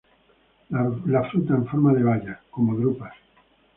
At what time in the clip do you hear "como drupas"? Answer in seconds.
2.49-3.13